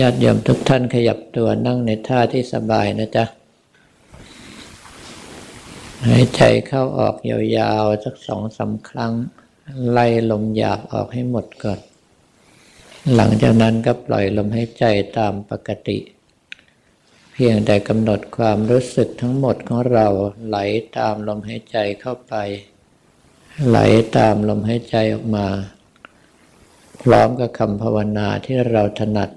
[0.00, 3.24] ญาติโยมทุกท่านขยับตัวนั่งในท่าที่สบายนะจ๊ะ
[6.06, 9.12] หายใจเข้าออกยาวๆ สักสองสาครั้ง
[9.90, 11.80] ไล่ลมหยาบออกให้หมดก่อน
[13.14, 14.84] หลังจากนั้นก็ปล่อยลมหายใจ
[15.18, 15.98] ตามปกติ
[17.32, 20.06] เพียงแต่กำหนดความรู้สึกทั้งหมดของเรา
[20.46, 20.56] ไหล
[20.96, 22.34] ตามลมหายใจเข้าไป
[23.68, 23.78] ไหล
[24.16, 25.46] ตามลมหายใจออกมา
[27.02, 29.30] พร้อมกับคำภาวนาที่เราถนัด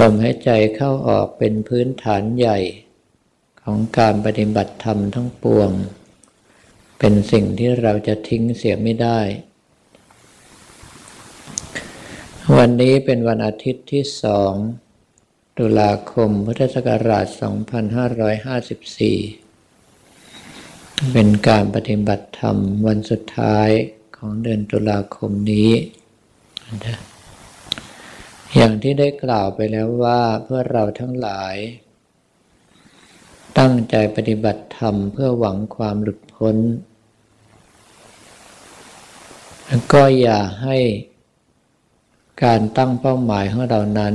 [0.00, 2.58] ลมหายใจเข้าออกเป็นพื้นฐานใหญ่
[3.62, 5.70] ของการปฏิบัติธรรมทั้งปวง
[6.98, 9.20] เป็นสิ่งที่เราจะทิ้งเสียไม่ได้
[12.56, 14.52] วันนี้เป็นวันอาทิตย์ที่สอง
[15.58, 17.26] ตุลาคมพุทธศักราช
[18.58, 23.68] 2554 เป็นการปฏิบัติธรรมวันสุดท้าย
[24.16, 25.70] ของเดือนตุลาคมนี้
[26.84, 27.09] นะ
[28.56, 31.56] อย่างที่ได้กล่าวไปแล้วว่าเพื่อเราทั้งหลาย
[33.58, 36.56] ตั้งใจปฏิบัติธรรมเพื่อหวังความหลุดพ้น
[39.92, 40.76] ก็อย่าให้
[42.44, 44.14] การตั้งเป้าหมายของเรานั้น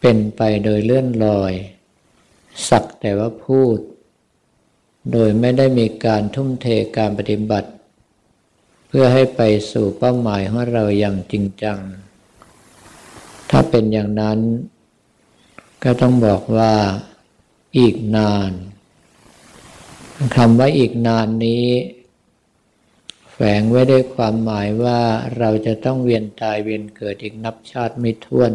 [0.00, 1.52] เป็นไปโดยเลื่อนลอย
[2.68, 3.78] สักแต่ว่าพูด
[5.12, 7.70] โดยไม่ได้มีการทุ่มเทการปฏิบัติ
[8.88, 9.40] เพื่อให้ไป
[9.70, 11.78] สู่เป้าหมายของเราอย่างจริงจัง
[13.50, 14.38] ถ้าเป็นอย่างนั้น
[15.84, 16.74] ก็ต้องบอกว่า
[17.78, 18.50] อีกนาน
[20.36, 21.66] คำว่าอีกนานนี้
[23.32, 25.00] แฝงไว้ด้วยความหมายว่า
[25.38, 28.52] เราจะต้องเวียนตายเวียนเกิดอีกนับชาติไม่ถ้วน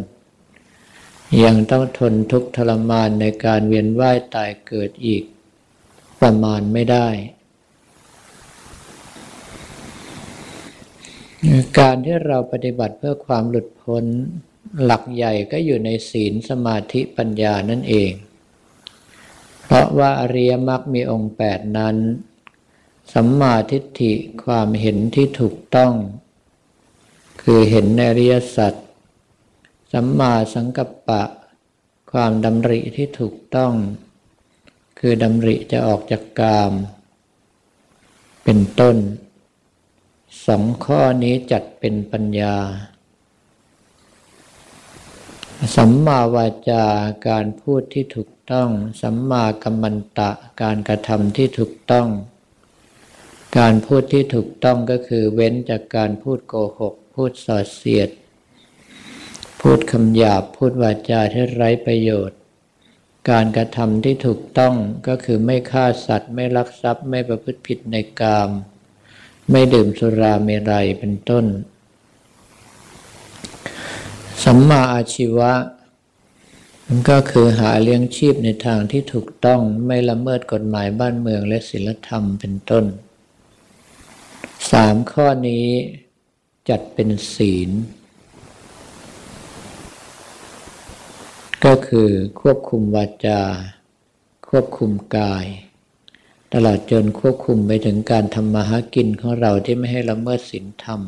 [1.44, 5.24] ยังต้องทนทุกข์ทรมานในการเวียนว่ายตายเกิดอีก
[6.22, 7.08] ประมาณไม่ได้
[11.80, 14.06] การที่เราปฏิบัติเพื่อความหลุดพ้น
[14.84, 18.12] หลักใหญ่ก็อยู่ในศีลสมาธิปัญญานั่นเอง
[19.62, 21.98] เพราะว่าอริยมรรคมีองค์แปดนั้น
[23.14, 24.14] สัมมาทิฏฐิ
[24.44, 25.94] ความเห็นที่ถูกต้อง
[27.42, 28.74] คือเห็นในริยสัจ
[29.92, 31.24] สัมมาสังกัปปะ
[32.12, 33.74] ความดำริที่ถูกต้อง
[35.00, 36.74] คือดำริจะออกจากกาม
[38.44, 38.98] เป็นต้น
[40.46, 42.56] สองข้อนี้จัดเป็นปัญญา
[45.76, 46.86] สัมมาวาจา
[47.28, 48.70] การพูดที่ถูกต้อง
[49.02, 52.08] สัมมากัมมันตะ การกระทำที่ถูกต้อง
[53.58, 58.10] การพูดที่ถูกต้องก็คือเว้นจากการพูดโกหก พูดส่อเสียด
[59.62, 62.40] พูดคำหยาบพูดวาจาที่ไร้ประโยชน์
[63.30, 64.76] การกระทำที่ถูกต้อง
[65.08, 68.50] ก็คือไม่ฆ่าสัตว์ ไม่ลักทรัพย์ไม่ประพฤติผิดในกาม
[69.52, 71.46] ไม่ดื่มสุราเมรัยเป็นต้น
[74.44, 75.54] สัมมาอาชีวะ
[76.88, 82.86] มันก็คือหาเลี้ยงชีพในทางที่ถูกต้องไม่ละเมิดกฎหมายบ้านเมืองและศีลธรรมเป็นต้น
[84.72, 85.68] สามข้อนี้
[86.70, 87.70] จัดเป็นศีล
[91.66, 92.10] ก็คือ
[92.42, 93.42] ควบคุมวาจา
[94.50, 95.46] ควบคุมกาย
[96.54, 101.02] ตลอดจนควบคุมไปถึงการทำมาหากินของเราที่ไม่ให้ละเมิดศีลธรรม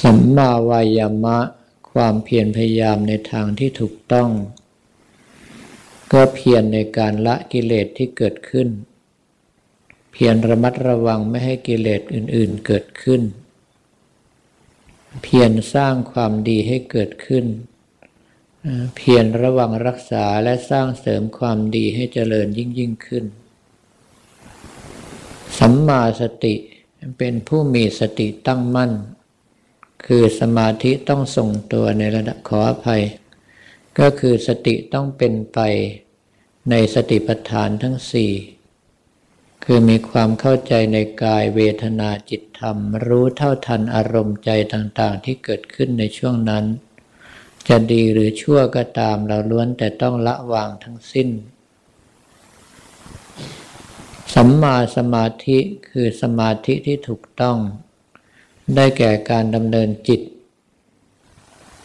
[0.00, 1.38] สัมมาวายามะ
[1.90, 4.30] ความเพียรพยายามในทางที่ถูกต้อง
[6.12, 8.68] ก็เพียรในการละกิเลสที่เกิดขึ้น
[10.12, 13.22] เพียรระมัดระวังไม่ให้กิเลสอื่น ๆเกิดขึ้น
[15.22, 17.46] เพียรสร้างความดีให้เกิดขึ้น
[18.96, 23.24] เพียรระวังรักษาและสร้างเสริมความดีให้เจริญยิ่งยิ่งขึ้น
[25.58, 26.54] สัมมาสติ
[27.18, 28.92] เป็นผู้มีสติตั้งมั่น
[30.06, 33.02] คือสมาธิต้องทรงตัวในระดับขออภัย
[33.98, 35.58] ก็คือสติต้องเป็นไป
[36.70, 38.32] ในสติปัฏฐานทั้งสี่
[39.64, 46.64] คือมีความเข้าใจในกายเวทนาจิตธรรม รู้เท่าทันอารมณ์ใจต่างๆ ที่เกิดขึ้นในช่วงนั้น
[47.68, 51.28] จะดีหรือชั่วก็ตามเราล้วนแต่ต้องละวางทั้งสิ้น
[54.34, 55.58] สัมมาสมาธิ
[55.88, 57.56] คือสมาธิที่ถูกต้อง
[58.76, 60.20] ได้แก่การดำเนินจิต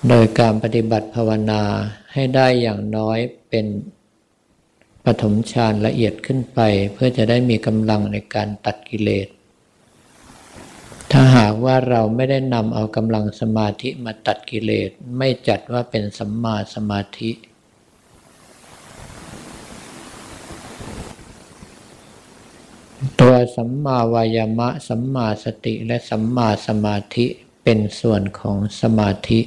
[0.10, 1.62] โดยการปฏิบัติภาวนา
[2.14, 3.66] ให้ได้อย่างน้อยเป็น
[5.06, 6.60] ปฐมฌานละเอียดขึ้นไป
[6.94, 9.28] เพื่อจะได้มีกำลังในการตัดกิเลส
[11.12, 17.32] ถ้าหากว่าเราไม่ได้นำเอากำลังสมาธิมาตัดกิเลส ไม่จัดว่าเป็นสัมมาสมาธิ
[23.22, 27.25] ตัวสัมมาวายามะ สัมมาสติและสัมมาสมาธิ
[27.63, 29.42] เป็นส่วนของสมาธิ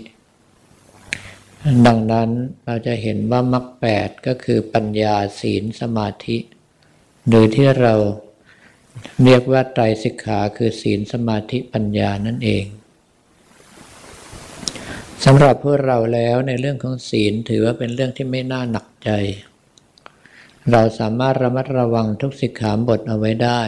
[1.87, 2.31] ดังนั้น
[2.65, 6.37] เราจะเห็นว่ามรรคแปดก็คือปัญญาศีลสมาธิ
[7.29, 7.95] หรือที่เรา
[9.25, 12.65] เรียกว่าไตรสิกขาคือศีลสมาธิปัญญานั่นเอง
[15.25, 19.11] สำหรับพวกเราแล้วในเรื่องของศีลถือว่าเป็นเรื่องที่ไม่น่าหนักใจ
[20.71, 23.63] เราสามารถระมัดระวังทุกสิกขาบทเอาไว้ได้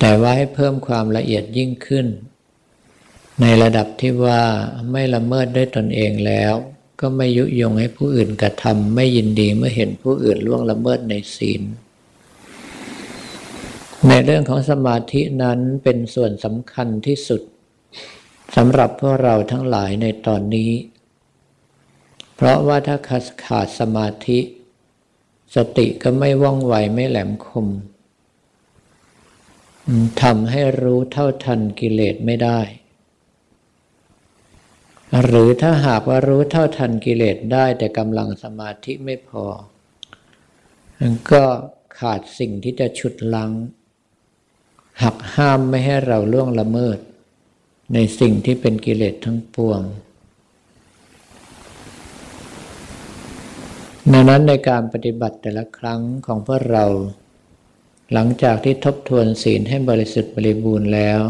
[0.00, 2.06] แต่ว่าให้เพิ่มความละเอียดยิ่งขึ้น
[3.40, 4.42] ในระดับที่ว่า
[4.90, 6.54] ไม่ละเมิดด้วยตนเองแล้ว
[7.00, 11.62] ก็ไม่ยุยงให้ผู้อื่นกระทำไม่ยินดีเมื่อเห็นผู้อื่นล่วงละเมิดในศีล
[14.08, 17.42] ในเรื่องของสมาธินั้นเป็นส่วนสำคัญที่สุด
[18.56, 20.70] สำหรับพวกเราทั้งหลายในตอนนี้
[22.36, 22.96] เพราะว่าถ้า
[23.44, 24.38] ขาดสมาธิ
[25.56, 27.66] สติก็ไม่ว่องไวไม่แหลมคม
[30.22, 32.60] ทำให้รู้เท่าทันกิเลสไม่ได้
[35.24, 39.44] หรือถ้าหากว่ารู้เท่าทันกิเลสได้ แต่กำลังสมาธิไม่พอ
[41.32, 41.44] ก็
[41.98, 43.50] ขาดสิ่งที่จะฉุดลัง
[45.02, 46.98] หักห้ามไม่ให้เราล่วงละเมิด
[47.94, 49.80] ในสิ่งที่เป็นกิเลสทั้งปวง
[54.12, 56.84] ดังนั้นในการปฏิบัติแต่ละครั้งของพวกเรา
[58.12, 61.20] หลังจากที่ทบทวนศีลให้บริสุทธิ์บริบูรณ์แล้ว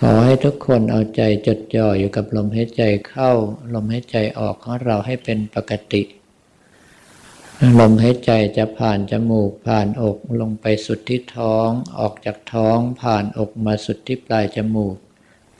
[0.00, 3.32] ขอให้ทุกคนเอาใจจดจ่ออยู่กับลมหายใจเข้า
[3.74, 6.02] ลมหายใจออกของเราให้เป็นปกติ
[7.80, 11.68] ลมหายใจจะผ่านจมูกผ่านอกลงไปสุดที่ท้อง
[11.98, 14.96] ออกจากท้องผ่านอกมาสุดที่ปลายจมูก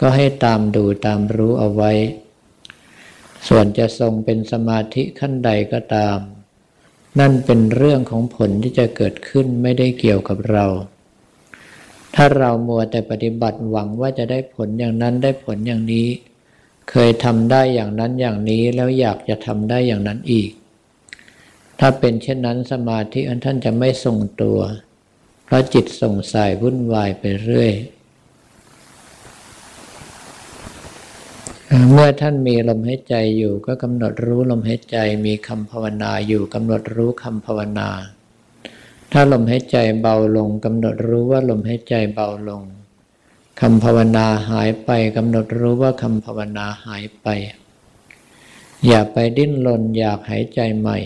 [0.00, 1.92] ก็ให้ตามดูตามรู้เอาไว้
[3.48, 6.18] ส่วนจะทรงเป็นสมาธิขั้นใดก็ตาม
[7.18, 10.66] นั่นเป็นเรื่องของผลที่จะเกิดขึ้นไม่ได้เกี่ยวกับเรา
[12.14, 16.08] ถ้าเรามัวแต่ปฏิบัติหวังว่าจะได้ผลอย่างนั้นได้ผลอย่างนี้
[16.90, 20.50] เคยทำได้อย่างนั้นอย่างนี้แล้วอยากจะทำได้อย่างนั้นอีก
[21.80, 24.58] ถ้าเป็นเช่นนั้นสมาธิอันท่านจะไม่ทรงตัว
[25.44, 27.72] เพราะจิตส่งสายวุ่นวายไปเรื่อย
[31.70, 34.96] เมื่อท่านมีลมหายใจอยู่ก็กำหนดรู้ลมหายใจ
[35.26, 37.88] มีคำภาวนาอยู่กำหนดรู้คำภาวนา
[39.12, 42.62] ถ้าลมหายใจเบาลงกำหนดรู้ว่าลมหายใจเบาลง
[43.60, 47.28] คำภาวนาหายไปกำหนดรู้ว่าคำภาวนาหายไป
[48.86, 50.98] อย่าไปดิ้นรนอยากหายใจใหม่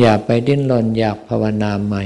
[0.00, 2.04] อย่าไปดิ้นรนอยากภาวนาใหม่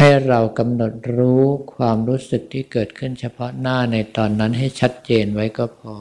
[0.00, 1.42] ให้เรากำหนดรู้
[1.74, 5.94] ความรู้สึกที่เกิดขึ้นเฉพาะหน้าในตอนนั้นให้ชัดเจนไว้ก็พอ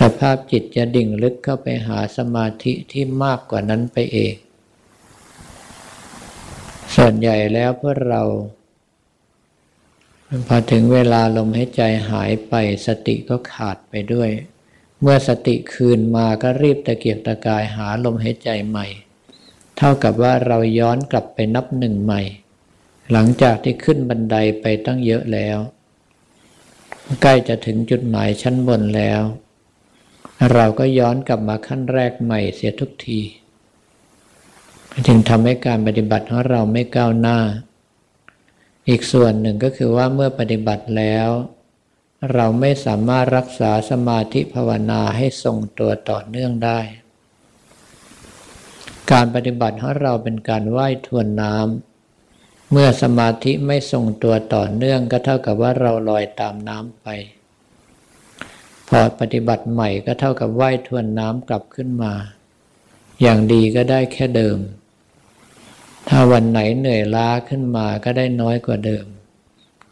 [0.00, 4.34] สภาพจิตจะดิ่งลึกเข้าไปหาสมาธิที่มากกว่านั้นไปเอง
[6.94, 8.22] ส่วนใหญ่แล้วเพื่อเรา
[10.48, 12.54] พอถึงเวลาลมหายใจหายไป
[12.86, 14.30] สติก็ขาดไปด้วย
[15.00, 18.86] เมื่อสติคืนมาก็รีบตะเกียกตะกายหาลมหายใจใหม่
[19.78, 22.22] เท่ากับว่าเราย้อนกลับไปนับหนึ่งใหม่
[23.12, 25.58] หลังจากที่ขึ้นบันไดไปตั้งเยอะแล้ว
[27.22, 29.22] ใกล้จะถึงจุดหมายชั้นบนแล้ว
[30.52, 33.20] เราก็ย้อนกลับมาขั้นแรกใหม่เสียทุกที
[35.06, 37.38] จึงทำให้การปฏิบัติของเราไม่ก้าวหน้า
[38.88, 41.28] อีกส่วนหนึ่งก็คือว่าเมื่อปฏิบัติแล้ว
[42.32, 46.80] เราไม่สามารถรักษาสมาธิภาวนาให้ทรงตัวต่อเนื่องได้
[49.12, 57.06] การปฏิบัติของเราเป็นการว่ายทวนน้ำเมื่อสมาธิไม่ทรงตัวต่อเนื่องก็เท่ากับว่าเราลอยตามน้ำไป
[58.88, 62.12] พอปฏิบัติใหม่ก็เท่ากับว่ายทวนน้ำกลับขึ้นมา
[63.22, 64.58] อย่างดีก็ได้แค่เดิม
[66.08, 69.06] ถ้าวันไหนเหนื่อยล้าขึ้นมาก็ได้น้อยกว่าเดิม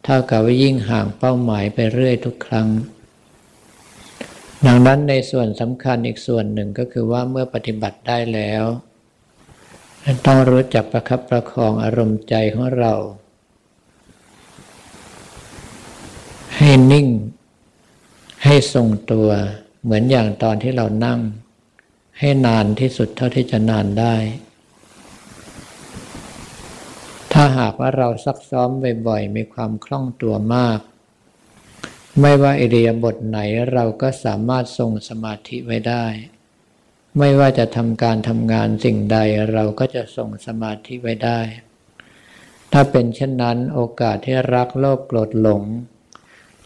[0.04, 2.68] เท่ากับว่ายิ่งห่างเป้าหมายไปเรื่อยทุกครั้ง
[4.66, 8.64] ดังนั้นในส่วนสำคัญอีกส่วนหนึ่งก็คือว่าเมื่อปฏิบัติได้แล้ว
[10.26, 12.92] ต้องรู้จักประคับประคองอารมณ์ใจของเรา
[16.56, 17.08] ให้นิ่ง
[18.44, 19.28] ให้ทรงตัว
[19.82, 21.20] เหมือนอย่างตอนที่เรานั่ง
[22.18, 24.16] ให้นานที่สุดเท่าที่จะนานได้
[27.32, 28.70] ถ้าหากว่าเราซักซ้อม
[29.08, 30.78] บ่อยๆ มีความคล่องตัวมาก
[32.20, 33.38] ไม่ว่าอิเดียบทไหน
[33.72, 36.06] เราก็สามารถทรงสมาธิไว้ได้
[37.18, 39.18] ไม่ว่าจะทำการทำงานสิ่งใด
[39.52, 41.40] เราก็จะส่งสมาธิไว้ได้
[42.72, 45.62] ถ้าเป็นเช่นนั้นโอกาสที่รักโลภโกรธหลง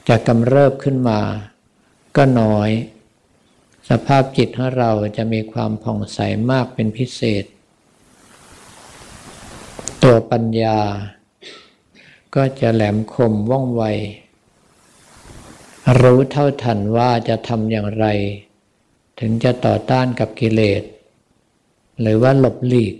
[0.08, 1.20] จะกำเริบขึ้นมา
[2.16, 2.70] ก็น้อย
[3.88, 6.18] สภาพจิตของเราจะมีความผ่องใส
[6.50, 7.44] มากเป็นพิเศษ
[10.02, 10.80] ตัวปัญญา
[12.34, 13.82] ก็จะแหลมคมว่องไว
[16.00, 18.06] รู้เท่าทันว่าจะทำอย่างไร
[19.20, 20.82] ถึงจะต่อต้านกับกิเลส
[22.00, 22.94] หรือว่าหลบหลีก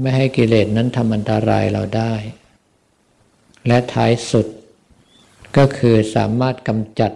[0.00, 2.14] ไม่ให้กิเลสนั้นทำอันตรายเราได้
[3.66, 4.46] และท้ายสุด
[5.56, 7.12] ก็คือสามารถกำจัด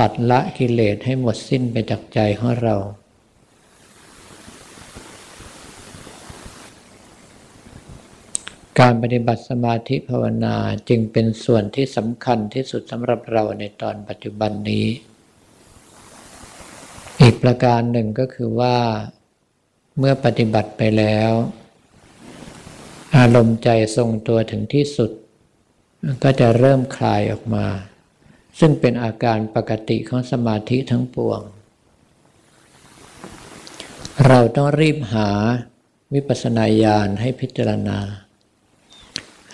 [0.00, 2.76] ตัดละกิเลสให้หมดสิ้นไปจากใจของเรา
[8.80, 10.56] การปฏิบัติสมาธิภาวนา
[10.88, 14.86] จึงเป็นส่วนที่สำคัญที่สุดสำหรับเราในตอนปัจจุบันนี้
[17.22, 18.76] อีกประการหนึ่งก็คือว่า
[19.98, 21.32] เมื่อปฏิบัติไปแล้ว
[23.16, 25.10] อารมณ์ใจทรงตัวถึงที่สุด
[26.22, 27.66] ก็จะเริ่มคลายออกมา
[28.58, 31.40] ซึ่งเป็นอาการปกติของสมาธิทั้งปวง
[34.26, 35.28] เราต้องรีบหา
[36.14, 37.98] วิปัสสนาญาณให้พิจารณา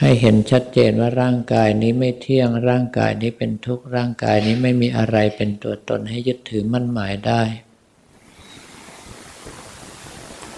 [0.00, 7.42] ให้เห็นชัดเจนว่าร่างกายนี้ไม่เที่ยงร่างกายนี้เป็นทุกข์ร่างกายนี้ไม่มีอะไรเป็นตัวตนให้ยึดถือมั่นหมายได้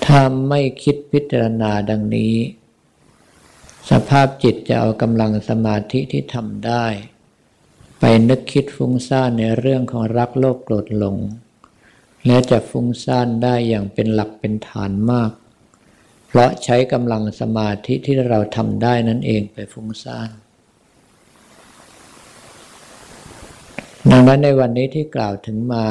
[0.05, 2.35] ถ้าไม่คิดพิจารณาดังนี้
[3.91, 6.87] สภาพจิตจะเอากำลังสมาธิที่ทำได้
[7.99, 11.19] ไปนึกคิดฟุ้งซ่านในเรื่องของรักโลภโกรธหลง
[12.27, 15.31] และจะฟุ้งซ่านได้อย่างเป็นหลักเป็นฐานมาก
[16.33, 20.31] เพราะใช้กำลังสมาธิที่เราทำได้นั่นเองไปฟุ้งซ่าน
[24.11, 25.87] ดังนั้นในวันนี้ที่กล่าวถึงมา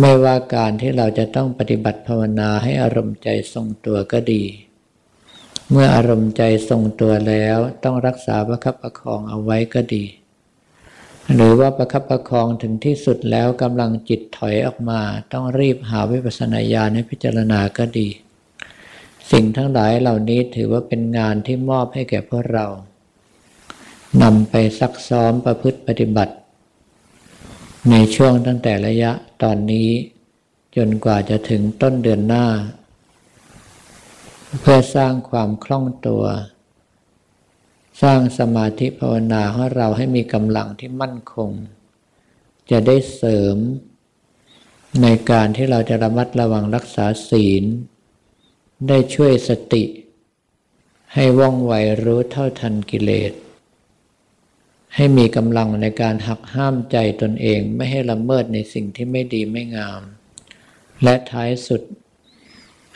[0.00, 4.44] ไม่ว่าการที่เราจะต้องปฏิบัติภาวนาให้อารมณ์ใจทรงตัวก็ดี
[5.70, 10.04] เมื่ออารมณ์ใจทรงตัวแล้วต้องรักษาประคับประคองเอาไว้ก็ดี
[11.34, 15.00] หรือว่าประคับประคองถึงที่สุดแล้วกำลังจิตถอยออกมา
[15.32, 18.08] ต้องรีบหาวิปัสสนาญาณให้พิจารณาก็ดี
[19.32, 22.66] สิ่งทั้งหลายเหล่านี้ถือว่าเป็นงานที่มอบให้แก่พวกเรา
[24.22, 26.34] นำไปซักซ้อมประพฤติปฏิบัติ
[27.90, 29.12] ในช่วงตั้งแต่ระยะ
[29.42, 29.88] ตอนนี้
[30.76, 32.46] จนกว่าจะถึงต้นเดือนหน้า
[34.60, 36.24] เพื่อสร้างความคล่องตัว
[38.02, 41.50] สร้างสมาธิภาวนาของเราให้มีกำลังที่มั่นคง
[42.70, 43.56] จะได้เสริม
[45.02, 47.64] ในการที่เราจะระมัดระวังรักษาศีล
[48.88, 49.84] ได้ช่วยสติ
[51.14, 51.72] ให้ว่องไว
[52.04, 53.32] รู้เท่าทันกิเลส
[54.94, 60.00] ให้มีกำลังในการหักห้ามใจตนเองไม่ให้ละเมิดในสิ่งที่ไม่ดีไม่งาม
[61.02, 61.82] และท้ายสุด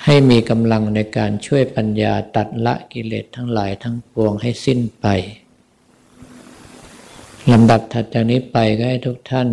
[0.04, 5.06] ให้มีกำลังในการช่วยปัญญาตัดละกิเลสทั้งหลายทั้งปวงให้สิ้นไป
[7.52, 9.48] ลำดับถัดจากนี้ไปก็ให้ทุกท่าน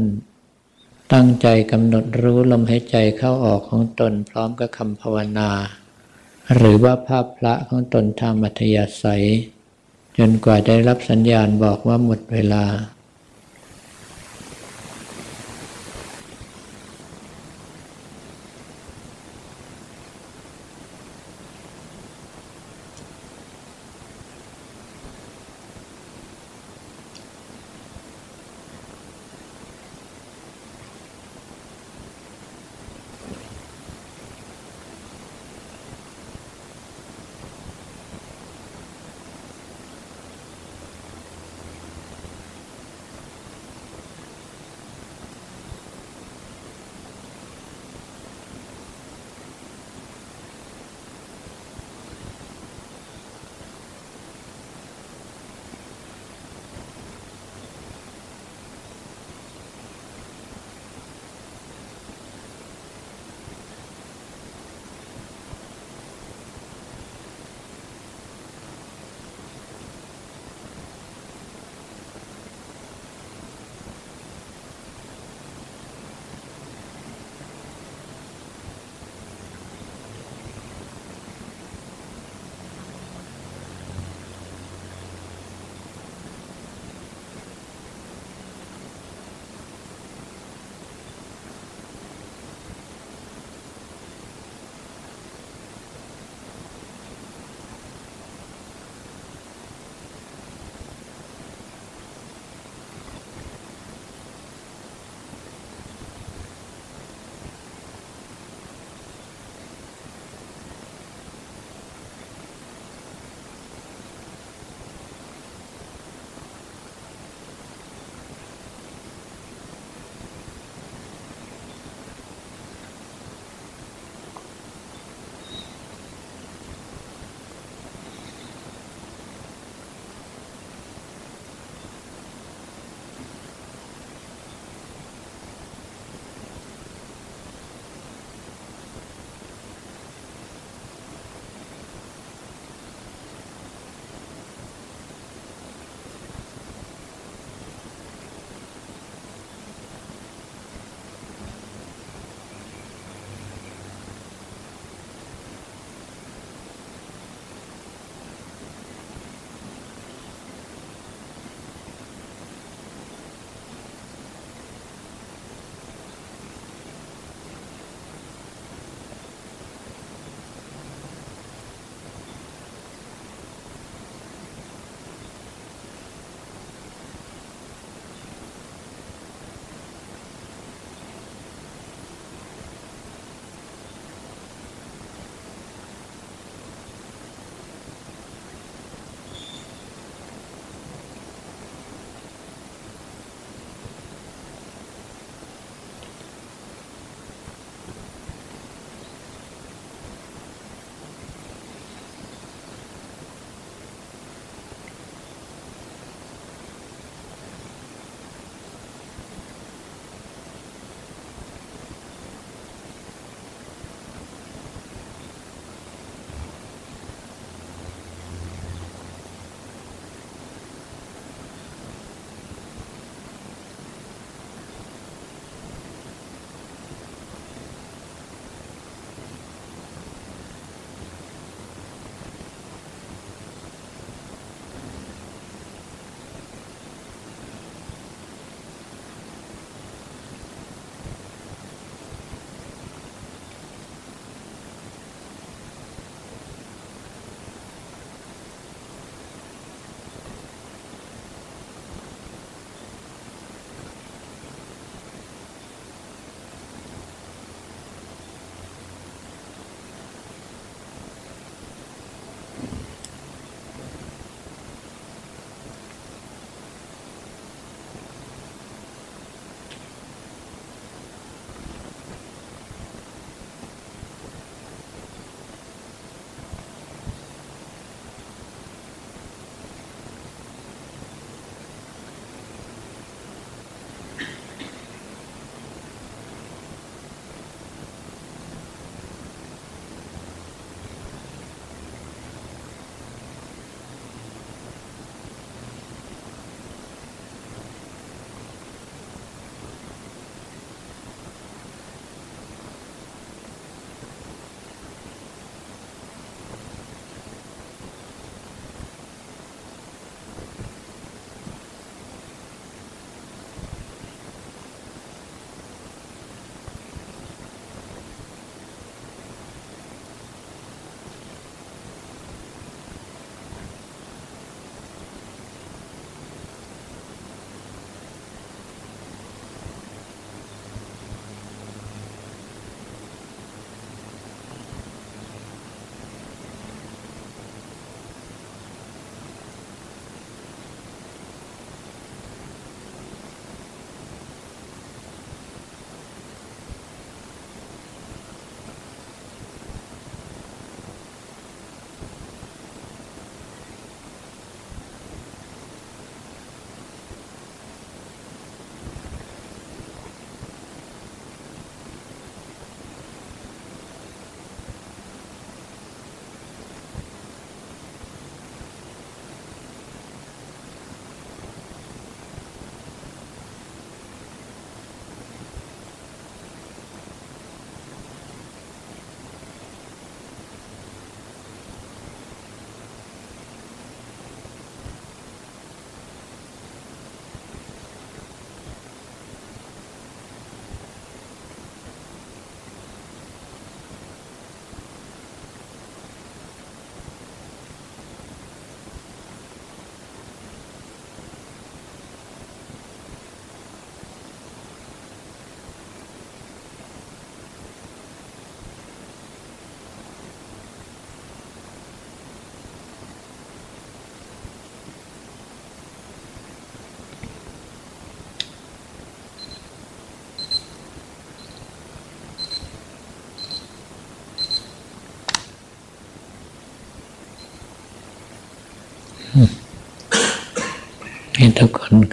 [1.13, 5.49] ตั้งใจกำหนดรู้ลมหายใจเข้าออกของตนพร้อมกับคำภาวนา
[6.51, 9.25] หรือว่าภาพพระของตนทางมัธยาศัย
[10.17, 12.65] จนกว่าได้รับสัญญาณบอกว่าหมดเวลา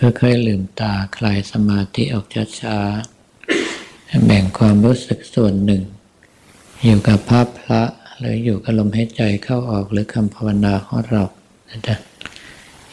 [0.00, 2.26] ค่อยๆลืมตาคลายสมาธิออก
[2.60, 5.82] ช้าๆแบ่งความรู้สึกส่วนหนึ่ง
[6.84, 7.82] อยู่กับภาพพระ
[8.18, 11.22] หรืออยู่กับลมหายใจเข้าออกหรือคำภาวนาของเรา
[11.68, 11.96] นะจ๊ะ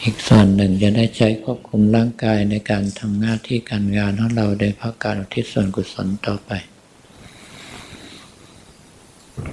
[0.02, 6.52] อีกส่วนหนึ่งจะได้ใช้ควบคุมร่างกายในการทำหน้าที่การงานของเราโดยเพราะการอุทิศส่วนกุศลต่อไป